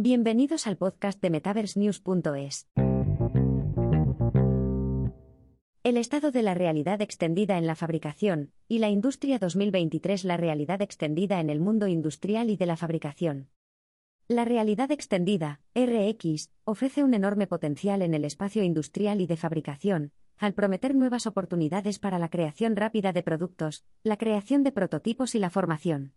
Bienvenidos 0.00 0.68
al 0.68 0.76
podcast 0.76 1.20
de 1.20 1.28
MetaverseNews.es. 1.28 2.68
El 5.82 5.96
estado 5.96 6.30
de 6.30 6.42
la 6.42 6.54
realidad 6.54 7.02
extendida 7.02 7.58
en 7.58 7.66
la 7.66 7.74
fabricación 7.74 8.52
y 8.68 8.78
la 8.78 8.90
industria 8.90 9.40
2023 9.40 10.22
La 10.22 10.36
realidad 10.36 10.82
extendida 10.82 11.40
en 11.40 11.50
el 11.50 11.58
mundo 11.58 11.88
industrial 11.88 12.48
y 12.48 12.56
de 12.56 12.66
la 12.66 12.76
fabricación. 12.76 13.48
La 14.28 14.44
realidad 14.44 14.92
extendida, 14.92 15.62
RX, 15.74 16.52
ofrece 16.62 17.02
un 17.02 17.12
enorme 17.12 17.48
potencial 17.48 18.00
en 18.02 18.14
el 18.14 18.24
espacio 18.24 18.62
industrial 18.62 19.20
y 19.20 19.26
de 19.26 19.36
fabricación, 19.36 20.12
al 20.36 20.54
prometer 20.54 20.94
nuevas 20.94 21.26
oportunidades 21.26 21.98
para 21.98 22.20
la 22.20 22.28
creación 22.28 22.76
rápida 22.76 23.12
de 23.12 23.24
productos, 23.24 23.84
la 24.04 24.16
creación 24.16 24.62
de 24.62 24.70
prototipos 24.70 25.34
y 25.34 25.40
la 25.40 25.50
formación. 25.50 26.12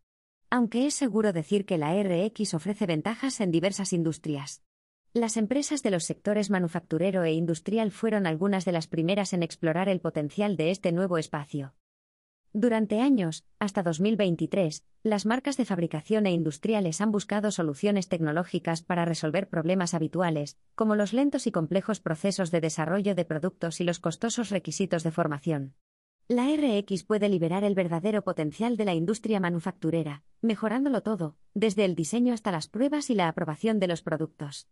Aunque 0.54 0.86
es 0.86 0.96
seguro 0.96 1.32
decir 1.32 1.66
que 1.66 1.78
la 1.78 1.96
RX 1.96 2.54
ofrece 2.54 2.86
ventajas 2.86 3.40
en 3.40 3.52
diversas 3.52 3.94
industrias. 3.94 4.62
Las 5.14 5.38
empresas 5.38 5.82
de 5.82 5.92
los 5.92 6.04
sectores 6.04 6.50
manufacturero 6.50 7.24
e 7.24 7.32
industrial 7.32 7.90
fueron 7.90 8.28
algunas 8.28 8.66
de 8.66 8.74
las 8.74 8.88
primeras 8.88 9.32
en 9.32 9.44
explorar 9.44 9.88
el 9.88 10.02
potencial 10.02 10.58
de 10.58 10.72
este 10.72 10.92
nuevo 10.92 11.18
espacio. 11.18 11.74
Durante 12.52 13.00
años, 13.00 13.46
hasta 13.60 13.82
2023, 13.82 14.84
las 15.04 15.26
marcas 15.26 15.56
de 15.56 15.64
fabricación 15.64 16.26
e 16.26 16.34
industriales 16.34 17.00
han 17.00 17.14
buscado 17.14 17.52
soluciones 17.52 18.10
tecnológicas 18.10 18.82
para 18.82 19.06
resolver 19.06 19.48
problemas 19.48 19.94
habituales, 19.94 20.58
como 20.76 20.98
los 20.98 21.14
lentos 21.14 21.48
y 21.48 21.54
complejos 21.54 22.02
procesos 22.02 22.52
de 22.52 22.60
desarrollo 22.60 23.16
de 23.16 23.24
productos 23.24 23.80
y 23.80 23.86
los 23.86 24.02
costosos 24.02 24.50
requisitos 24.50 25.04
de 25.04 25.12
formación. 25.12 25.76
La 26.28 26.48
RX 26.48 27.04
puede 27.04 27.28
liberar 27.28 27.64
el 27.64 27.76
verdadero 27.76 28.24
potencial 28.24 28.78
de 28.78 28.86
la 28.86 28.94
industria 28.94 29.40
manufacturera, 29.40 30.24
mejorándolo 30.42 31.02
todo, 31.02 31.36
desde 31.54 31.86
el 31.86 31.96
diseño 31.96 32.34
hasta 32.34 32.52
las 32.52 32.68
pruebas 32.68 33.10
y 33.10 33.16
la 33.16 33.28
aprobación 33.28 33.80
de 33.80 33.88
los 33.88 34.02
productos. 34.02 34.70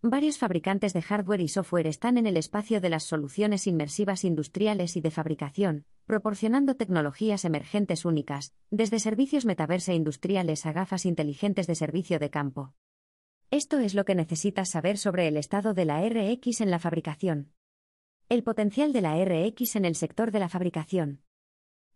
Varios 0.00 0.38
fabricantes 0.38 0.92
de 0.92 1.02
hardware 1.02 1.40
y 1.40 1.48
software 1.48 1.88
están 1.88 2.18
en 2.18 2.26
el 2.28 2.36
espacio 2.36 2.80
de 2.80 2.88
las 2.88 3.02
soluciones 3.02 3.66
inmersivas 3.66 4.24
industriales 4.24 4.96
y 4.96 5.00
de 5.00 5.10
fabricación, 5.10 5.86
proporcionando 6.06 6.76
tecnologías 6.76 7.44
emergentes 7.44 8.04
únicas, 8.04 8.54
desde 8.70 9.00
servicios 9.00 9.44
metaverse 9.44 9.94
industriales 9.94 10.66
a 10.66 10.72
gafas 10.72 11.04
inteligentes 11.04 11.66
de 11.66 11.74
servicio 11.74 12.20
de 12.20 12.30
campo. 12.30 12.74
Esto 13.50 13.80
es 13.80 13.94
lo 13.94 14.04
que 14.04 14.14
necesitas 14.14 14.70
saber 14.70 14.98
sobre 14.98 15.26
el 15.26 15.36
estado 15.36 15.74
de 15.74 15.84
la 15.84 16.00
RX 16.08 16.60
en 16.60 16.70
la 16.70 16.78
fabricación. 16.78 17.52
El 18.30 18.42
potencial 18.42 18.92
de 18.92 19.00
la 19.00 19.16
RX 19.24 19.76
en 19.76 19.86
el 19.86 19.94
sector 19.94 20.32
de 20.32 20.38
la 20.38 20.50
fabricación. 20.50 21.22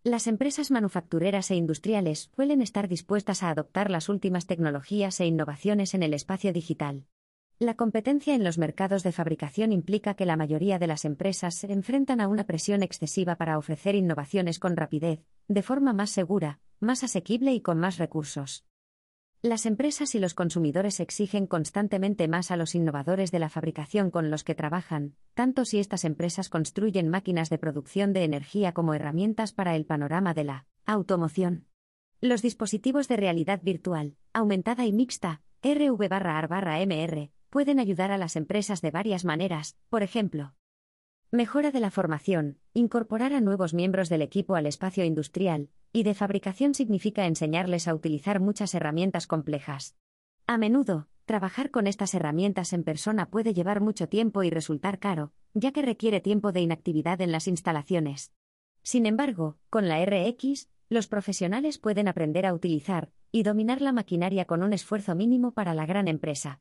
Las 0.03 0.27
empresas 0.27 0.71
manufactureras 0.71 1.51
e 1.51 1.57
industriales 1.57 2.31
suelen 2.35 2.63
estar 2.63 2.89
dispuestas 2.89 3.43
a 3.43 3.51
adoptar 3.51 3.91
las 3.91 4.09
últimas 4.09 4.47
tecnologías 4.47 5.21
e 5.21 5.27
innovaciones 5.27 5.93
en 5.93 6.03
el 6.03 6.15
espacio 6.15 6.55
digital. 6.55 7.05
La 7.59 7.75
competencia 7.75 8.35
en 8.35 8.45
los 8.45 8.57
mercados 8.57 9.03
de 9.03 9.13
fabricación 9.13 9.73
implica 9.73 10.15
que 10.15 10.25
la 10.25 10.37
mayoría 10.37 10.79
de 10.79 10.87
las 10.87 11.05
empresas 11.05 11.55
se 11.55 11.71
enfrentan 11.71 12.23
a 12.23 12.29
una 12.29 12.45
presión 12.45 12.83
excesiva 12.83 13.37
para 13.37 13.59
ofrecer 13.59 13.95
innovaciones 13.95 14.59
con 14.59 14.75
rapidez, 14.75 15.21
de 15.49 15.63
forma 15.63 15.93
más 15.93 16.09
segura, 16.09 16.61
más 16.81 17.05
asequible 17.05 17.53
y 17.53 17.61
con 17.61 17.79
más 17.79 17.99
recursos. 17.99 18.65
Las 19.45 19.67
empresas 19.67 20.15
y 20.15 20.21
los 20.21 20.35
consumidores 20.35 21.01
exigen 21.01 21.49
constantemente 21.49 22.29
más 22.29 22.53
a 22.53 22.57
los 22.57 22.77
innovadores 22.77 23.33
de 23.33 23.41
la 23.41 23.49
fabricación 23.49 24.13
con 24.13 24.31
los 24.31 24.45
que 24.45 24.55
trabajan, 24.55 25.17
tanto 25.35 25.65
si 25.65 25.81
estas 25.81 26.05
empresas 26.05 26.49
construyen 26.49 27.09
máquinas 27.09 27.51
de 27.51 27.59
producción 27.59 28.13
de 28.13 28.23
energía 28.23 28.73
como 28.73 28.95
herramientas 28.95 29.53
para 29.53 29.75
el 29.75 29.85
panorama 29.85 30.33
de 30.33 30.45
la 30.45 30.67
automoción. 30.87 31.67
Los 32.21 32.41
dispositivos 32.41 33.09
de 33.09 33.17
realidad 33.17 33.61
virtual, 33.65 34.15
aumentada 34.33 34.87
y 34.87 34.93
mixta, 34.93 35.43
RV-AR-MR, 35.65 37.33
pueden 37.51 37.81
ayudar 37.81 38.13
a 38.13 38.19
las 38.19 38.37
empresas 38.37 38.81
de 38.81 38.93
varias 38.93 39.25
maneras, 39.25 39.77
por 39.89 40.05
ejemplo, 40.05 40.55
mejora 41.33 41.73
de 41.73 41.81
la 41.81 41.91
formación, 41.91 42.61
incorporar 42.75 43.33
a 43.33 43.41
nuevos 43.41 43.75
miembros 43.75 44.09
del 44.09 44.23
equipo 44.23 44.55
al 44.55 44.67
espacio 44.67 45.05
industrial, 45.05 45.69
y 45.93 46.05
de 46.05 46.15
fabricación 46.15 46.75
significa 46.75 47.27
enseñarles 47.27 47.87
a 47.87 47.95
utilizar 47.95 48.41
muchas 48.41 48.75
herramientas 48.75 49.27
complejas. 49.27 49.97
A 50.47 50.57
menudo, 50.59 51.09
trabajar 51.27 51.71
con 51.71 51.87
estas 51.87 52.15
herramientas 52.15 52.73
en 52.73 52.83
persona 52.83 53.31
puede 53.31 53.55
llevar 53.55 53.81
mucho 53.81 54.09
tiempo 54.09 54.43
y 54.43 54.51
resultar 54.51 54.99
caro, 54.99 55.33
ya 55.55 55.73
que 55.73 55.83
requiere 55.83 56.21
tiempo 56.21 56.53
de 56.53 56.61
inactividad 56.63 57.21
en 57.21 57.31
las 57.31 57.47
instalaciones. 57.47 58.33
Sin 58.83 59.07
embargo, 59.07 59.59
con 59.71 59.87
la 59.87 60.05
RX, 60.05 60.69
los 60.89 61.07
profesionales 61.07 61.79
pueden 61.79 62.09
aprender 62.09 62.47
a 62.47 62.55
utilizar 62.55 63.13
y 63.31 63.45
dominar 63.45 63.81
la 63.81 63.93
maquinaria 63.93 64.47
con 64.47 64.63
un 64.63 64.73
esfuerzo 64.73 65.15
mínimo 65.15 65.53
para 65.53 65.75
la 65.75 65.87
gran 65.87 66.09
empresa. 66.09 66.61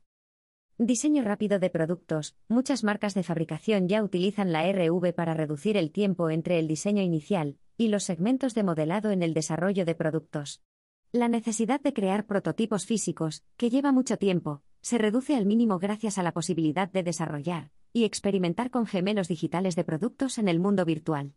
Diseño 0.78 1.22
rápido 1.22 1.58
de 1.58 1.68
productos. 1.68 2.36
Muchas 2.48 2.82
marcas 2.82 3.14
de 3.14 3.22
fabricación 3.22 3.88
ya 3.88 4.02
utilizan 4.02 4.52
la 4.52 4.70
RV 4.70 5.12
para 5.14 5.34
reducir 5.34 5.76
el 5.76 5.90
tiempo 5.90 6.30
entre 6.30 6.58
el 6.58 6.66
diseño 6.66 7.02
inicial 7.02 7.58
y 7.76 7.88
los 7.88 8.04
segmentos 8.04 8.54
de 8.54 8.62
modelado 8.62 9.10
en 9.10 9.22
el 9.22 9.34
desarrollo 9.34 9.84
de 9.84 9.94
productos. 9.94 10.62
La 11.12 11.28
necesidad 11.28 11.80
de 11.80 11.92
crear 11.92 12.26
prototipos 12.26 12.86
físicos, 12.86 13.44
que 13.56 13.70
lleva 13.70 13.92
mucho 13.92 14.16
tiempo, 14.16 14.62
se 14.80 14.98
reduce 14.98 15.36
al 15.36 15.46
mínimo 15.46 15.78
gracias 15.78 16.18
a 16.18 16.22
la 16.22 16.32
posibilidad 16.32 16.90
de 16.90 17.02
desarrollar 17.02 17.70
y 17.92 18.04
experimentar 18.04 18.70
con 18.70 18.86
gemelos 18.86 19.28
digitales 19.28 19.76
de 19.76 19.84
productos 19.84 20.38
en 20.38 20.48
el 20.48 20.58
mundo 20.58 20.84
virtual. 20.84 21.34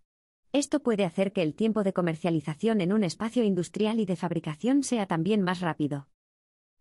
Esto 0.54 0.82
puede 0.82 1.04
hacer 1.04 1.34
que 1.34 1.42
el 1.42 1.54
tiempo 1.54 1.84
de 1.84 1.92
comercialización 1.92 2.80
en 2.80 2.94
un 2.94 3.04
espacio 3.04 3.44
industrial 3.44 4.00
y 4.00 4.06
de 4.06 4.16
fabricación 4.16 4.84
sea 4.84 5.06
también 5.06 5.42
más 5.42 5.60
rápido. 5.60 6.08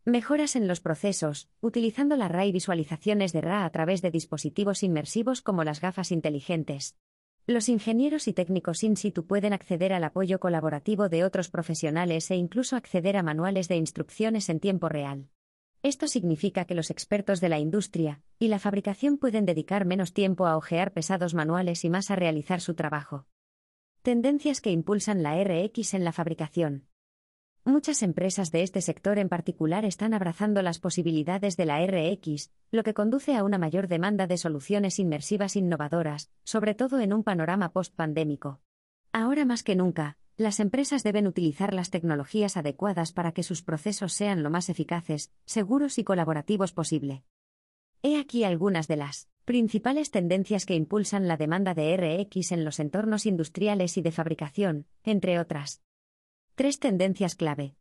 Mejoras 0.05 0.55
en 0.55 0.69
los 0.69 0.81
procesos, 0.81 1.49
utilizando 1.61 2.17
la 2.17 2.29
RA 2.29 2.47
y 2.47 2.53
visualizaciones 2.53 3.33
de 3.33 3.41
RA 3.41 3.65
a 3.65 3.71
través 3.71 4.03
de 4.03 4.11
dispositivos 4.11 4.83
inmersivos 4.83 5.43
como 5.43 5.65
las 5.65 5.81
gafas 5.81 6.13
inteligentes. 6.13 6.97
Los 7.47 7.69
ingenieros 7.69 8.27
y 8.27 8.33
técnicos 8.33 8.83
in 8.85 8.97
situ 8.97 9.27
pueden 9.27 9.53
acceder 9.53 9.93
al 9.93 10.05
apoyo 10.05 10.41
colaborativo 10.41 11.11
de 11.11 11.25
otros 11.25 11.51
profesionales 11.51 12.31
e 12.31 12.37
incluso 12.37 12.75
acceder 12.75 13.19
a 13.19 13.23
manuales 13.23 13.69
de 13.69 13.77
instrucciones 13.77 14.49
en 14.49 14.61
tiempo 14.61 14.89
real. 14.89 15.29
Esto 15.83 16.09
significa 16.09 16.65
que 16.65 16.75
los 16.75 16.91
expertos 16.91 17.43
de 17.43 17.51
la 17.51 17.59
industria 17.59 18.23
y 18.39 18.49
la 18.49 18.59
fabricación 18.59 19.19
pueden 19.19 19.45
dedicar 19.45 19.85
menos 19.85 20.15
tiempo 20.15 20.47
a 20.47 20.57
ojear 20.57 20.95
pesados 20.95 21.35
manuales 21.35 21.85
y 21.85 21.91
más 21.91 22.11
a 22.11 22.17
realizar 22.17 22.63
su 22.63 22.73
trabajo. 22.73 23.27
Tendencias 24.01 24.63
que 24.63 24.71
impulsan 24.71 25.23
la 25.23 25.37
RX 25.45 25.93
en 25.93 26.05
la 26.05 26.13
fabricación. 26.13 26.87
Muchas 27.67 28.03
empresas 28.03 28.53
de 28.53 28.63
este 28.63 28.83
sector 28.83 29.19
en 29.19 29.31
particular 29.31 29.87
están 29.87 30.13
abrazando 30.13 30.61
las 30.61 30.79
posibilidades 30.79 31.57
de 31.57 31.65
la 31.65 31.85
RX, 31.87 32.51
lo 32.71 32.83
que 32.83 32.93
conduce 32.93 33.35
a 33.37 33.43
una 33.43 33.57
mayor 33.57 33.89
demanda 33.89 34.27
de 34.27 34.37
soluciones 34.37 34.99
inmersivas 34.99 35.57
innovadoras, 35.57 36.31
sobre 36.45 36.75
todo 36.75 37.01
en 37.01 37.15
un 37.15 37.25
panorama 37.25 37.73
post-pandémico. 37.73 38.61
Ahora 39.13 39.47
más 39.47 39.63
que 39.63 39.77
nunca, 39.77 40.19
las 40.37 40.61
empresas 40.61 41.03
deben 41.05 41.27
utilizar 41.27 41.73
las 41.73 41.89
tecnologías 41.89 42.59
adecuadas 42.59 43.15
para 43.15 43.33
que 43.33 43.43
sus 43.43 43.63
procesos 43.63 44.13
sean 44.13 44.43
lo 44.43 44.51
más 44.51 44.69
eficaces, 44.69 45.33
seguros 45.47 45.99
y 45.99 46.05
colaborativos 46.05 46.75
posible. 46.75 47.25
He 48.03 48.21
aquí 48.21 48.45
algunas 48.45 48.89
de 48.89 48.97
las 48.97 49.31
principales 49.47 50.11
tendencias 50.11 50.67
que 50.67 50.75
impulsan 50.75 51.29
la 51.29 51.39
demanda 51.39 51.73
de 51.73 51.97
RX 51.97 52.53
en 52.53 52.67
los 52.67 52.79
entornos 52.79 53.25
industriales 53.25 53.97
y 53.97 54.03
de 54.03 54.13
fabricación, 54.13 54.87
entre 55.03 55.39
otras. 55.39 55.81
Tres 56.57 56.79
tendencias 56.79 57.35
clave. 57.35 57.75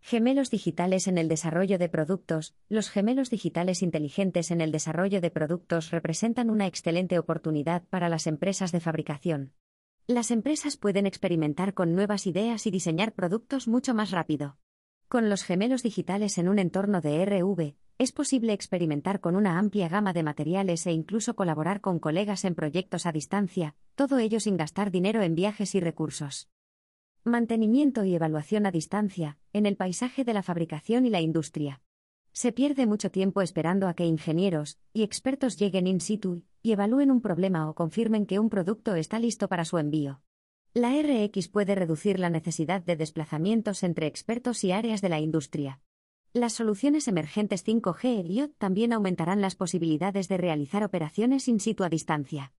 Gemelos 0.00 0.50
digitales 0.50 1.06
en 1.06 1.18
el 1.18 1.28
desarrollo 1.28 1.78
de 1.78 1.88
productos. 1.88 2.56
Los 2.68 2.90
gemelos 2.90 3.30
digitales 3.30 3.80
inteligentes 3.80 4.50
en 4.50 4.60
el 4.60 4.72
desarrollo 4.72 5.20
de 5.20 5.30
productos 5.30 5.92
representan 5.92 6.50
una 6.50 6.66
excelente 6.66 7.20
oportunidad 7.20 7.84
para 7.90 8.08
las 8.08 8.26
empresas 8.26 8.72
de 8.72 8.80
fabricación. 8.80 9.52
Las 10.08 10.32
empresas 10.32 10.76
pueden 10.76 11.06
experimentar 11.06 11.74
con 11.74 11.94
nuevas 11.94 12.26
ideas 12.26 12.66
y 12.66 12.72
diseñar 12.72 13.12
productos 13.12 13.68
mucho 13.68 13.94
más 13.94 14.10
rápido. 14.10 14.58
Con 15.06 15.30
los 15.30 15.44
gemelos 15.44 15.84
digitales 15.84 16.38
en 16.38 16.48
un 16.48 16.58
entorno 16.58 17.02
de 17.02 17.24
RV, 17.24 17.76
es 17.98 18.10
posible 18.10 18.52
experimentar 18.52 19.20
con 19.20 19.36
una 19.36 19.60
amplia 19.60 19.88
gama 19.88 20.12
de 20.12 20.24
materiales 20.24 20.88
e 20.88 20.90
incluso 20.90 21.36
colaborar 21.36 21.80
con 21.80 22.00
colegas 22.00 22.44
en 22.44 22.56
proyectos 22.56 23.06
a 23.06 23.12
distancia, 23.12 23.76
todo 23.94 24.18
ello 24.18 24.40
sin 24.40 24.56
gastar 24.56 24.90
dinero 24.90 25.22
en 25.22 25.36
viajes 25.36 25.76
y 25.76 25.80
recursos. 25.80 26.48
Mantenimiento 27.24 28.04
y 28.04 28.16
evaluación 28.16 28.66
a 28.66 28.72
distancia, 28.72 29.38
en 29.52 29.64
el 29.64 29.76
paisaje 29.76 30.24
de 30.24 30.34
la 30.34 30.42
fabricación 30.42 31.06
y 31.06 31.10
la 31.10 31.20
industria. 31.20 31.80
Se 32.32 32.50
pierde 32.50 32.84
mucho 32.84 33.12
tiempo 33.12 33.42
esperando 33.42 33.86
a 33.86 33.94
que 33.94 34.04
ingenieros 34.04 34.80
y 34.92 35.04
expertos 35.04 35.56
lleguen 35.56 35.86
in 35.86 36.00
situ 36.00 36.42
y 36.62 36.72
evalúen 36.72 37.12
un 37.12 37.20
problema 37.20 37.70
o 37.70 37.74
confirmen 37.74 38.26
que 38.26 38.40
un 38.40 38.50
producto 38.50 38.96
está 38.96 39.20
listo 39.20 39.48
para 39.48 39.64
su 39.64 39.78
envío. 39.78 40.20
La 40.74 40.90
RX 41.00 41.46
puede 41.46 41.76
reducir 41.76 42.18
la 42.18 42.28
necesidad 42.28 42.82
de 42.82 42.96
desplazamientos 42.96 43.84
entre 43.84 44.08
expertos 44.08 44.64
y 44.64 44.72
áreas 44.72 45.00
de 45.00 45.08
la 45.08 45.20
industria. 45.20 45.80
Las 46.32 46.54
soluciones 46.54 47.06
emergentes 47.06 47.64
5G 47.64 48.26
y 48.26 48.38
IoT 48.38 48.56
también 48.58 48.92
aumentarán 48.92 49.40
las 49.40 49.54
posibilidades 49.54 50.26
de 50.26 50.38
realizar 50.38 50.82
operaciones 50.82 51.46
in 51.46 51.60
situ 51.60 51.84
a 51.84 51.88
distancia. 51.88 52.52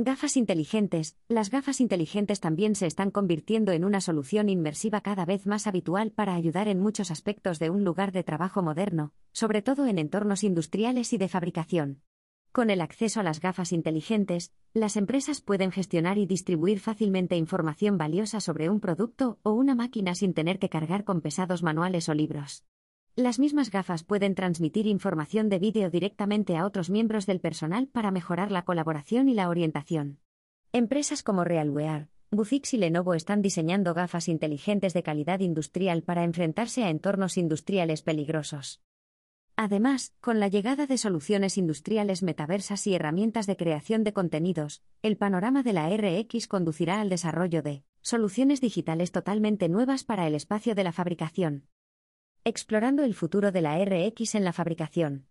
Gafas 0.00 0.36
inteligentes. 0.36 1.16
Las 1.26 1.50
gafas 1.50 1.80
inteligentes 1.80 2.38
también 2.38 2.76
se 2.76 2.86
están 2.86 3.10
convirtiendo 3.10 3.72
en 3.72 3.84
una 3.84 4.00
solución 4.00 4.48
inmersiva 4.48 5.00
cada 5.00 5.24
vez 5.24 5.44
más 5.44 5.66
habitual 5.66 6.12
para 6.12 6.36
ayudar 6.36 6.68
en 6.68 6.78
muchos 6.78 7.10
aspectos 7.10 7.58
de 7.58 7.70
un 7.70 7.82
lugar 7.82 8.12
de 8.12 8.22
trabajo 8.22 8.62
moderno, 8.62 9.12
sobre 9.32 9.60
todo 9.60 9.86
en 9.86 9.98
entornos 9.98 10.44
industriales 10.44 11.12
y 11.12 11.18
de 11.18 11.26
fabricación. 11.26 12.02
Con 12.52 12.70
el 12.70 12.80
acceso 12.80 13.18
a 13.18 13.24
las 13.24 13.40
gafas 13.40 13.72
inteligentes, 13.72 14.52
las 14.72 14.96
empresas 14.96 15.40
pueden 15.40 15.72
gestionar 15.72 16.16
y 16.16 16.26
distribuir 16.26 16.78
fácilmente 16.78 17.34
información 17.34 17.98
valiosa 17.98 18.38
sobre 18.38 18.70
un 18.70 18.78
producto 18.78 19.40
o 19.42 19.50
una 19.50 19.74
máquina 19.74 20.14
sin 20.14 20.32
tener 20.32 20.60
que 20.60 20.68
cargar 20.68 21.02
con 21.02 21.20
pesados 21.22 21.64
manuales 21.64 22.08
o 22.08 22.14
libros. 22.14 22.64
Las 23.18 23.40
mismas 23.40 23.72
gafas 23.72 24.04
pueden 24.04 24.36
transmitir 24.36 24.86
información 24.86 25.48
de 25.48 25.58
vídeo 25.58 25.90
directamente 25.90 26.56
a 26.56 26.64
otros 26.64 26.88
miembros 26.88 27.26
del 27.26 27.40
personal 27.40 27.88
para 27.88 28.12
mejorar 28.12 28.52
la 28.52 28.62
colaboración 28.62 29.28
y 29.28 29.34
la 29.34 29.48
orientación. 29.48 30.20
Empresas 30.72 31.24
como 31.24 31.42
Realwear, 31.42 32.10
Buzix 32.30 32.74
y 32.74 32.76
Lenovo 32.76 33.14
están 33.14 33.42
diseñando 33.42 33.92
gafas 33.92 34.28
inteligentes 34.28 34.94
de 34.94 35.02
calidad 35.02 35.40
industrial 35.40 36.04
para 36.04 36.22
enfrentarse 36.22 36.84
a 36.84 36.90
entornos 36.90 37.38
industriales 37.38 38.02
peligrosos. 38.02 38.82
Además, 39.56 40.14
con 40.20 40.38
la 40.38 40.46
llegada 40.46 40.86
de 40.86 40.96
soluciones 40.96 41.58
industriales 41.58 42.22
metaversas 42.22 42.86
y 42.86 42.94
herramientas 42.94 43.48
de 43.48 43.56
creación 43.56 44.04
de 44.04 44.12
contenidos, 44.12 44.84
el 45.02 45.16
panorama 45.16 45.64
de 45.64 45.72
la 45.72 45.90
RX 45.90 46.46
conducirá 46.46 47.00
al 47.00 47.08
desarrollo 47.08 47.62
de 47.62 47.82
soluciones 48.00 48.60
digitales 48.60 49.10
totalmente 49.10 49.68
nuevas 49.68 50.04
para 50.04 50.28
el 50.28 50.36
espacio 50.36 50.76
de 50.76 50.84
la 50.84 50.92
fabricación. 50.92 51.64
Explorando 52.48 53.04
el 53.04 53.12
futuro 53.12 53.52
de 53.52 53.60
la 53.60 53.76
RX 53.84 54.34
en 54.34 54.42
la 54.42 54.54
fabricación. 54.54 55.26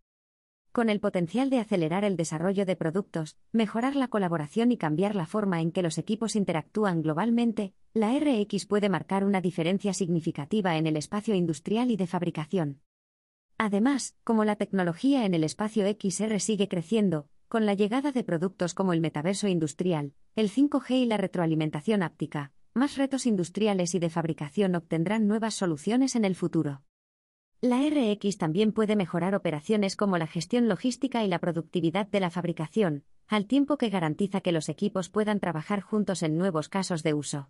Con 0.71 0.87
el 0.87 0.99
potencial 0.99 1.49
de 1.49 1.57
acelerar 1.57 2.03
el 2.03 2.15
desarrollo 2.15 2.63
de 2.63 2.75
productos, 2.75 3.37
mejorar 3.51 3.95
la 3.95 4.07
colaboración 4.07 4.71
y 4.71 4.77
cambiar 4.77 5.15
la 5.15 5.25
forma 5.25 5.59
en 5.59 5.71
que 5.71 5.81
los 5.81 5.97
equipos 5.97 6.35
interactúan 6.35 7.01
globalmente, 7.01 7.73
la 7.95 8.13
RX 8.19 8.67
puede 8.67 8.89
marcar 8.89 9.23
una 9.23 9.41
diferencia 9.41 9.95
significativa 9.95 10.77
en 10.77 10.85
el 10.85 10.95
espacio 10.95 11.33
industrial 11.33 11.89
y 11.89 11.97
de 11.97 12.05
fabricación. 12.05 12.81
Además, 13.57 14.15
como 14.23 14.45
la 14.45 14.55
tecnología 14.55 15.25
en 15.25 15.33
el 15.33 15.43
espacio 15.43 15.87
XR 15.87 16.39
sigue 16.39 16.67
creciendo, 16.67 17.29
con 17.47 17.65
la 17.65 17.73
llegada 17.73 18.11
de 18.11 18.23
productos 18.23 18.75
como 18.75 18.93
el 18.93 19.01
metaverso 19.01 19.47
industrial, 19.47 20.13
el 20.35 20.51
5G 20.51 20.91
y 20.91 21.05
la 21.07 21.17
retroalimentación 21.17 22.03
áptica, 22.03 22.51
más 22.75 22.95
retos 22.95 23.25
industriales 23.25 23.95
y 23.95 23.99
de 23.99 24.11
fabricación 24.11 24.75
obtendrán 24.75 25.27
nuevas 25.27 25.55
soluciones 25.55 26.15
en 26.15 26.23
el 26.23 26.35
futuro. 26.35 26.83
La 27.61 27.79
RX 27.79 28.37
también 28.37 28.71
puede 28.71 28.95
mejorar 28.95 29.33
operaciones 29.33 29.95
como 29.95 30.19
la 30.19 30.27
gestión 30.27 30.67
logística 30.67 31.23
y 31.23 31.27
la 31.27 31.39
productividad 31.39 32.05
de 32.05 32.19
la 32.19 32.29
fabricación, 32.29 33.03
al 33.27 33.47
tiempo 33.47 33.79
que 33.79 33.89
garantiza 33.89 34.41
que 34.41 34.51
los 34.51 34.69
equipos 34.69 35.09
puedan 35.09 35.39
trabajar 35.39 35.81
juntos 35.81 36.21
en 36.21 36.37
nuevos 36.37 36.69
casos 36.69 37.01
de 37.01 37.15
uso. 37.15 37.49